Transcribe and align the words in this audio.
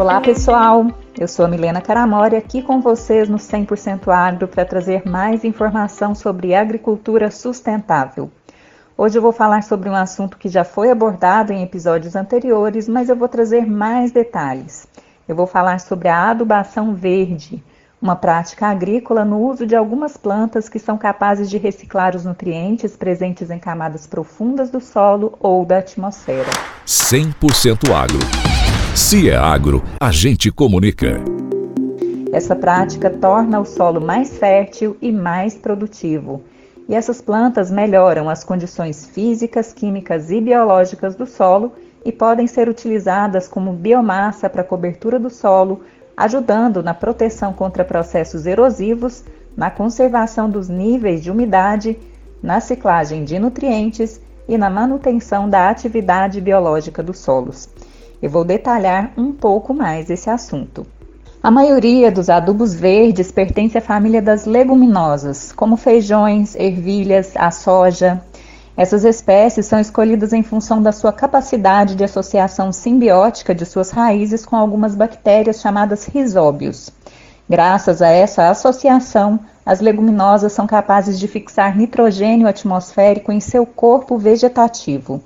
Olá 0.00 0.18
pessoal, 0.18 0.86
eu 1.18 1.28
sou 1.28 1.44
a 1.44 1.48
Milena 1.48 1.82
Caramori 1.82 2.34
aqui 2.34 2.62
com 2.62 2.80
vocês 2.80 3.28
no 3.28 3.36
100% 3.36 4.08
Agro 4.08 4.48
para 4.48 4.64
trazer 4.64 5.06
mais 5.06 5.44
informação 5.44 6.14
sobre 6.14 6.54
agricultura 6.54 7.30
sustentável. 7.30 8.30
Hoje 8.96 9.18
eu 9.18 9.20
vou 9.20 9.30
falar 9.30 9.62
sobre 9.62 9.90
um 9.90 9.94
assunto 9.94 10.38
que 10.38 10.48
já 10.48 10.64
foi 10.64 10.90
abordado 10.90 11.52
em 11.52 11.62
episódios 11.62 12.16
anteriores, 12.16 12.88
mas 12.88 13.10
eu 13.10 13.14
vou 13.14 13.28
trazer 13.28 13.66
mais 13.66 14.10
detalhes. 14.10 14.88
Eu 15.28 15.36
vou 15.36 15.46
falar 15.46 15.78
sobre 15.80 16.08
a 16.08 16.30
adubação 16.30 16.94
verde, 16.94 17.62
uma 18.00 18.16
prática 18.16 18.68
agrícola 18.68 19.22
no 19.22 19.38
uso 19.38 19.66
de 19.66 19.76
algumas 19.76 20.16
plantas 20.16 20.66
que 20.66 20.78
são 20.78 20.96
capazes 20.96 21.50
de 21.50 21.58
reciclar 21.58 22.16
os 22.16 22.24
nutrientes 22.24 22.96
presentes 22.96 23.50
em 23.50 23.58
camadas 23.58 24.06
profundas 24.06 24.70
do 24.70 24.80
solo 24.80 25.36
ou 25.38 25.66
da 25.66 25.76
atmosfera. 25.76 26.48
100% 26.86 27.92
Agro. 27.94 28.39
Se 28.94 29.30
é 29.30 29.36
agro, 29.36 29.82
a 30.00 30.10
gente 30.10 30.50
comunica. 30.50 31.20
Essa 32.32 32.56
prática 32.56 33.08
torna 33.08 33.60
o 33.60 33.64
solo 33.64 34.00
mais 34.00 34.36
fértil 34.36 34.96
e 35.00 35.12
mais 35.12 35.54
produtivo. 35.54 36.42
E 36.88 36.94
essas 36.94 37.20
plantas 37.20 37.70
melhoram 37.70 38.28
as 38.28 38.42
condições 38.42 39.06
físicas, 39.06 39.72
químicas 39.72 40.30
e 40.30 40.40
biológicas 40.40 41.14
do 41.14 41.24
solo 41.24 41.72
e 42.04 42.10
podem 42.10 42.46
ser 42.46 42.68
utilizadas 42.68 43.46
como 43.46 43.72
biomassa 43.72 44.50
para 44.50 44.64
cobertura 44.64 45.18
do 45.18 45.30
solo, 45.30 45.82
ajudando 46.16 46.82
na 46.82 46.92
proteção 46.92 47.52
contra 47.52 47.84
processos 47.84 48.44
erosivos, 48.44 49.24
na 49.56 49.70
conservação 49.70 50.50
dos 50.50 50.68
níveis 50.68 51.22
de 51.22 51.30
umidade, 51.30 51.96
na 52.42 52.60
ciclagem 52.60 53.24
de 53.24 53.38
nutrientes 53.38 54.20
e 54.48 54.58
na 54.58 54.68
manutenção 54.68 55.48
da 55.48 55.70
atividade 55.70 56.40
biológica 56.40 57.02
dos 57.02 57.18
solos. 57.18 57.68
Eu 58.22 58.30
vou 58.30 58.44
detalhar 58.44 59.12
um 59.16 59.32
pouco 59.32 59.72
mais 59.72 60.10
esse 60.10 60.28
assunto. 60.28 60.86
A 61.42 61.50
maioria 61.50 62.10
dos 62.10 62.28
adubos 62.28 62.74
verdes 62.74 63.32
pertence 63.32 63.78
à 63.78 63.80
família 63.80 64.20
das 64.20 64.44
leguminosas, 64.44 65.52
como 65.52 65.76
feijões, 65.76 66.54
ervilhas, 66.54 67.32
a 67.34 67.50
soja, 67.50 68.22
essas 68.80 69.04
espécies 69.04 69.66
são 69.66 69.78
escolhidas 69.78 70.32
em 70.32 70.42
função 70.42 70.80
da 70.80 70.90
sua 70.90 71.12
capacidade 71.12 71.94
de 71.94 72.02
associação 72.02 72.72
simbiótica 72.72 73.54
de 73.54 73.66
suas 73.66 73.90
raízes 73.90 74.46
com 74.46 74.56
algumas 74.56 74.94
bactérias 74.94 75.60
chamadas 75.60 76.06
risóbios. 76.06 76.88
Graças 77.46 78.00
a 78.00 78.08
essa 78.08 78.48
associação, 78.48 79.38
as 79.66 79.80
leguminosas 79.80 80.54
são 80.54 80.66
capazes 80.66 81.20
de 81.20 81.28
fixar 81.28 81.76
nitrogênio 81.76 82.48
atmosférico 82.48 83.30
em 83.30 83.38
seu 83.38 83.66
corpo 83.66 84.16
vegetativo. 84.16 85.22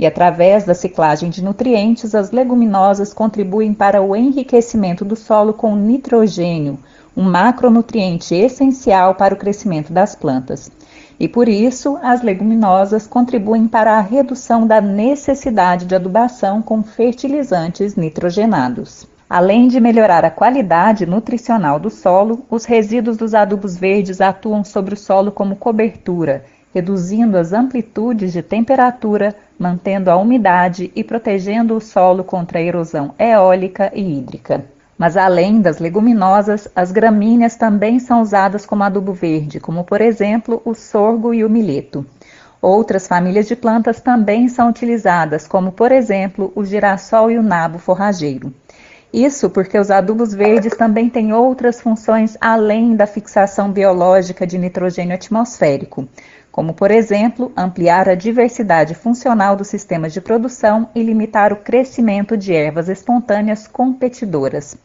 E 0.00 0.06
através 0.06 0.64
da 0.64 0.72
ciclagem 0.72 1.28
de 1.28 1.44
nutrientes, 1.44 2.14
as 2.14 2.30
leguminosas 2.30 3.12
contribuem 3.12 3.74
para 3.74 4.00
o 4.00 4.16
enriquecimento 4.16 5.04
do 5.04 5.14
solo 5.14 5.52
com 5.52 5.76
nitrogênio, 5.76 6.78
um 7.14 7.22
macronutriente 7.22 8.34
essencial 8.34 9.14
para 9.14 9.34
o 9.34 9.36
crescimento 9.36 9.92
das 9.92 10.14
plantas 10.14 10.72
e 11.20 11.28
por 11.28 11.50
isso 11.50 11.98
as 12.02 12.22
leguminosas 12.22 13.06
contribuem 13.06 13.68
para 13.68 13.98
a 13.98 14.00
redução 14.00 14.66
da 14.66 14.80
necessidade 14.80 15.84
de 15.84 15.94
adubação 15.94 16.62
com 16.62 16.82
fertilizantes 16.82 17.94
nitrogenados. 17.94 19.06
Além 19.28 19.68
de 19.68 19.78
melhorar 19.78 20.24
a 20.24 20.30
qualidade 20.30 21.04
nutricional 21.04 21.78
do 21.78 21.90
solo, 21.90 22.46
os 22.50 22.64
resíduos 22.64 23.18
dos 23.18 23.34
adubos 23.34 23.76
verdes 23.76 24.18
atuam 24.22 24.64
sobre 24.64 24.94
o 24.94 24.96
solo 24.96 25.30
como 25.30 25.56
cobertura, 25.56 26.46
reduzindo 26.74 27.36
as 27.36 27.52
amplitudes 27.52 28.32
de 28.32 28.42
temperatura, 28.42 29.34
mantendo 29.58 30.10
a 30.10 30.16
umidade 30.16 30.90
e 30.94 31.02
protegendo 31.02 31.76
o 31.76 31.80
solo 31.80 32.24
contra 32.24 32.58
a 32.58 32.62
erosão 32.62 33.14
eólica 33.18 33.90
e 33.94 34.18
hídrica. 34.18 34.64
Mas 34.96 35.16
além 35.16 35.60
das 35.60 35.78
leguminosas, 35.78 36.68
as 36.76 36.92
gramíneas 36.92 37.56
também 37.56 37.98
são 37.98 38.20
usadas 38.20 38.66
como 38.66 38.82
adubo 38.82 39.12
verde, 39.12 39.58
como 39.58 39.82
por 39.82 40.00
exemplo 40.00 40.60
o 40.64 40.74
sorgo 40.74 41.32
e 41.32 41.44
o 41.44 41.48
milheto. 41.50 42.04
Outras 42.60 43.08
famílias 43.08 43.48
de 43.48 43.56
plantas 43.56 44.00
também 44.00 44.48
são 44.48 44.68
utilizadas, 44.68 45.48
como 45.48 45.72
por 45.72 45.90
exemplo 45.90 46.52
o 46.54 46.62
girassol 46.64 47.30
e 47.30 47.38
o 47.38 47.42
nabo 47.42 47.78
forrageiro. 47.78 48.52
Isso 49.12 49.50
porque 49.50 49.78
os 49.78 49.90
adubos 49.90 50.32
verdes 50.32 50.76
também 50.76 51.08
têm 51.08 51.32
outras 51.32 51.80
funções 51.80 52.36
além 52.40 52.94
da 52.94 53.06
fixação 53.06 53.72
biológica 53.72 54.46
de 54.46 54.56
nitrogênio 54.56 55.14
atmosférico, 55.14 56.06
como, 56.50 56.74
por 56.74 56.90
exemplo, 56.90 57.52
ampliar 57.56 58.08
a 58.08 58.14
diversidade 58.14 58.94
funcional 58.94 59.54
dos 59.54 59.68
sistemas 59.68 60.12
de 60.12 60.20
produção 60.20 60.88
e 60.94 61.02
limitar 61.02 61.52
o 61.52 61.56
crescimento 61.56 62.36
de 62.36 62.52
ervas 62.52 62.88
espontâneas 62.88 63.66
competidoras. 63.66 64.76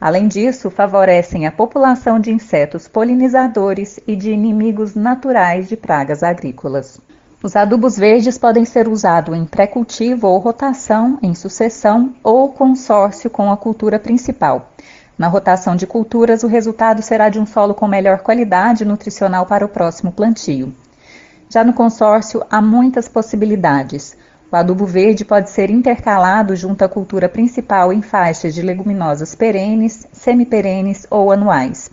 Além 0.00 0.28
disso, 0.28 0.70
favorecem 0.70 1.46
a 1.46 1.52
população 1.52 2.18
de 2.18 2.30
insetos 2.30 2.88
polinizadores 2.88 4.00
e 4.06 4.16
de 4.16 4.30
inimigos 4.30 4.94
naturais 4.94 5.68
de 5.68 5.76
pragas 5.76 6.22
agrícolas. 6.22 6.98
Os 7.42 7.56
adubos 7.56 7.96
verdes 7.96 8.38
podem 8.38 8.64
ser 8.64 8.86
usados 8.86 9.36
em 9.36 9.44
pré-cultivo 9.44 10.26
ou 10.26 10.38
rotação, 10.38 11.18
em 11.22 11.34
sucessão 11.34 12.14
ou 12.22 12.52
consórcio 12.52 13.30
com 13.30 13.50
a 13.50 13.56
cultura 13.56 13.98
principal. 13.98 14.70
Na 15.18 15.26
rotação 15.26 15.76
de 15.76 15.86
culturas, 15.86 16.42
o 16.44 16.46
resultado 16.46 17.02
será 17.02 17.28
de 17.28 17.38
um 17.38 17.44
solo 17.44 17.74
com 17.74 17.86
melhor 17.86 18.20
qualidade 18.20 18.86
nutricional 18.86 19.44
para 19.44 19.64
o 19.64 19.68
próximo 19.68 20.12
plantio. 20.12 20.72
Já 21.52 21.64
no 21.64 21.72
consórcio, 21.72 22.44
há 22.48 22.62
muitas 22.62 23.08
possibilidades. 23.08 24.16
O 24.52 24.54
adubo 24.54 24.86
verde 24.86 25.24
pode 25.24 25.50
ser 25.50 25.68
intercalado 25.68 26.54
junto 26.54 26.84
à 26.84 26.88
cultura 26.88 27.28
principal 27.28 27.92
em 27.92 28.00
faixas 28.00 28.54
de 28.54 28.62
leguminosas 28.62 29.34
perenes, 29.34 30.06
semiperenes 30.12 31.08
ou 31.10 31.32
anuais. 31.32 31.90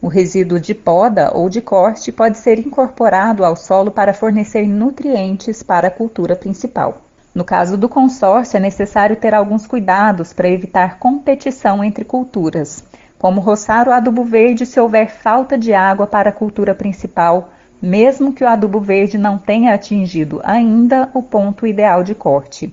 O 0.00 0.06
resíduo 0.06 0.60
de 0.60 0.74
poda 0.74 1.32
ou 1.34 1.48
de 1.48 1.60
corte 1.60 2.12
pode 2.12 2.38
ser 2.38 2.60
incorporado 2.60 3.44
ao 3.44 3.56
solo 3.56 3.90
para 3.90 4.14
fornecer 4.14 4.64
nutrientes 4.68 5.60
para 5.60 5.88
a 5.88 5.90
cultura 5.90 6.36
principal. 6.36 7.02
No 7.34 7.44
caso 7.44 7.76
do 7.76 7.88
consórcio, 7.88 8.58
é 8.58 8.60
necessário 8.60 9.16
ter 9.16 9.34
alguns 9.34 9.66
cuidados 9.66 10.32
para 10.32 10.48
evitar 10.48 11.00
competição 11.00 11.82
entre 11.82 12.04
culturas, 12.04 12.84
como 13.18 13.40
roçar 13.40 13.88
o 13.88 13.92
adubo 13.92 14.22
verde 14.22 14.64
se 14.64 14.78
houver 14.78 15.10
falta 15.10 15.58
de 15.58 15.74
água 15.74 16.06
para 16.06 16.30
a 16.30 16.32
cultura 16.32 16.76
principal 16.76 17.50
mesmo 17.80 18.32
que 18.32 18.44
o 18.44 18.48
adubo 18.48 18.80
verde 18.80 19.16
não 19.16 19.38
tenha 19.38 19.74
atingido 19.74 20.40
ainda 20.44 21.10
o 21.14 21.22
ponto 21.22 21.66
ideal 21.66 22.04
de 22.04 22.14
corte. 22.14 22.72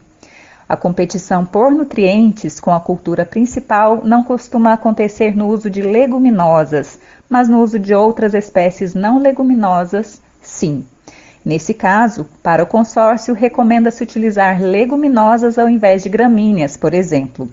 A 0.69 0.75
competição 0.75 1.45
por 1.45 1.71
nutrientes 1.71 2.59
com 2.59 2.73
a 2.73 2.79
cultura 2.79 3.25
principal 3.25 4.01
não 4.03 4.21
costuma 4.21 4.73
acontecer 4.73 5.33
no 5.33 5.47
uso 5.47 5.69
de 5.69 5.81
leguminosas, 5.81 6.99
mas 7.29 7.47
no 7.47 7.61
uso 7.61 7.79
de 7.79 7.93
outras 7.93 8.33
espécies 8.33 8.93
não 8.93 9.17
leguminosas, 9.17 10.21
sim. 10.41 10.85
Nesse 11.45 11.73
caso, 11.73 12.27
para 12.43 12.63
o 12.63 12.67
consórcio, 12.67 13.33
recomenda-se 13.33 14.03
utilizar 14.03 14.61
leguminosas 14.61 15.57
ao 15.57 15.69
invés 15.69 16.03
de 16.03 16.09
gramíneas, 16.09 16.75
por 16.75 16.93
exemplo. 16.93 17.49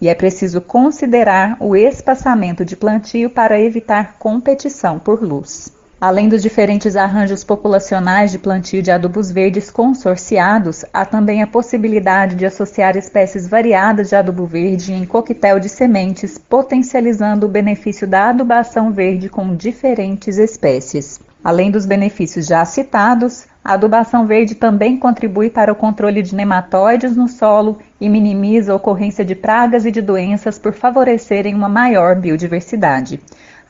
E 0.00 0.08
é 0.08 0.14
preciso 0.14 0.60
considerar 0.60 1.56
o 1.58 1.74
espaçamento 1.74 2.64
de 2.64 2.76
plantio 2.76 3.28
para 3.28 3.60
evitar 3.60 4.14
competição 4.20 5.00
por 5.00 5.20
luz. 5.20 5.81
Além 6.02 6.28
dos 6.28 6.42
diferentes 6.42 6.96
arranjos 6.96 7.44
populacionais 7.44 8.32
de 8.32 8.38
plantio 8.40 8.82
de 8.82 8.90
adubos 8.90 9.30
verdes 9.30 9.70
consorciados, 9.70 10.84
há 10.92 11.04
também 11.04 11.44
a 11.44 11.46
possibilidade 11.46 12.34
de 12.34 12.44
associar 12.44 12.96
espécies 12.96 13.46
variadas 13.46 14.08
de 14.08 14.16
adubo 14.16 14.44
verde 14.44 14.92
em 14.92 15.06
coquetel 15.06 15.60
de 15.60 15.68
sementes, 15.68 16.36
potencializando 16.38 17.46
o 17.46 17.48
benefício 17.48 18.04
da 18.04 18.30
adubação 18.30 18.90
verde 18.90 19.28
com 19.28 19.54
diferentes 19.54 20.38
espécies. 20.38 21.20
Além 21.44 21.70
dos 21.70 21.86
benefícios 21.86 22.48
já 22.48 22.64
citados, 22.64 23.46
a 23.64 23.74
adubação 23.74 24.26
verde 24.26 24.56
também 24.56 24.96
contribui 24.96 25.50
para 25.50 25.70
o 25.70 25.76
controle 25.76 26.20
de 26.20 26.34
nematóides 26.34 27.16
no 27.16 27.28
solo 27.28 27.78
e 28.00 28.08
minimiza 28.08 28.72
a 28.72 28.74
ocorrência 28.74 29.24
de 29.24 29.36
pragas 29.36 29.86
e 29.86 29.92
de 29.92 30.02
doenças 30.02 30.58
por 30.58 30.72
favorecerem 30.72 31.54
uma 31.54 31.68
maior 31.68 32.16
biodiversidade 32.16 33.20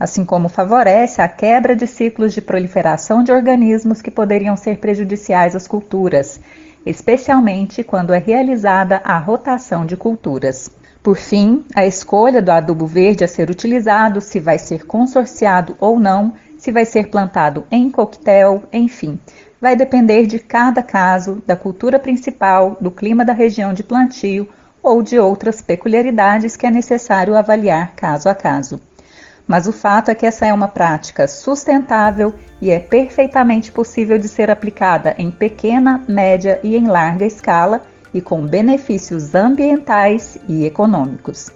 assim 0.02 0.24
como 0.24 0.48
favorece 0.48 1.22
a 1.22 1.28
quebra 1.28 1.76
de 1.76 1.86
ciclos 1.86 2.34
de 2.34 2.42
proliferação 2.42 3.22
de 3.22 3.30
organismos 3.30 4.02
que 4.02 4.10
poderiam 4.10 4.56
ser 4.56 4.78
prejudiciais 4.78 5.54
às 5.54 5.68
culturas, 5.68 6.40
especialmente 6.84 7.84
quando 7.84 8.12
é 8.12 8.18
realizada 8.18 9.00
a 9.04 9.16
rotação 9.16 9.86
de 9.86 9.96
culturas. 9.96 10.68
Por 11.04 11.16
fim, 11.16 11.64
a 11.72 11.86
escolha 11.86 12.42
do 12.42 12.50
adubo 12.50 12.84
verde 12.84 13.22
a 13.22 13.28
ser 13.28 13.48
utilizado, 13.48 14.20
se 14.20 14.40
vai 14.40 14.58
ser 14.58 14.86
consorciado 14.86 15.76
ou 15.78 16.00
não, 16.00 16.32
se 16.58 16.72
vai 16.72 16.84
ser 16.84 17.06
plantado 17.06 17.64
em 17.70 17.88
coquetel, 17.88 18.64
enfim, 18.72 19.20
vai 19.60 19.76
depender 19.76 20.26
de 20.26 20.40
cada 20.40 20.82
caso, 20.82 21.40
da 21.46 21.54
cultura 21.54 22.00
principal, 22.00 22.76
do 22.80 22.90
clima 22.90 23.24
da 23.24 23.32
região 23.32 23.72
de 23.72 23.84
plantio 23.84 24.48
ou 24.82 25.00
de 25.00 25.16
outras 25.16 25.62
peculiaridades 25.62 26.56
que 26.56 26.66
é 26.66 26.72
necessário 26.72 27.36
avaliar 27.36 27.92
caso 27.94 28.28
a 28.28 28.34
caso. 28.34 28.80
Mas 29.46 29.66
o 29.66 29.72
fato 29.72 30.10
é 30.10 30.14
que 30.14 30.26
essa 30.26 30.46
é 30.46 30.52
uma 30.52 30.68
prática 30.68 31.26
sustentável 31.26 32.34
e 32.60 32.70
é 32.70 32.78
perfeitamente 32.78 33.72
possível 33.72 34.18
de 34.18 34.28
ser 34.28 34.50
aplicada 34.50 35.14
em 35.18 35.30
pequena, 35.30 36.02
média 36.08 36.60
e 36.62 36.76
em 36.76 36.86
larga 36.86 37.26
escala 37.26 37.82
e 38.14 38.20
com 38.20 38.46
benefícios 38.46 39.34
ambientais 39.34 40.38
e 40.48 40.64
econômicos. 40.64 41.50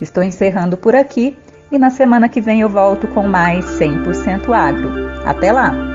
Estou 0.00 0.22
encerrando 0.22 0.76
por 0.76 0.94
aqui 0.96 1.36
e 1.70 1.78
na 1.78 1.90
semana 1.90 2.28
que 2.28 2.40
vem 2.40 2.60
eu 2.60 2.68
volto 2.68 3.06
com 3.08 3.26
mais 3.26 3.64
100% 3.78 4.52
agro. 4.52 4.90
Até 5.24 5.52
lá! 5.52 5.89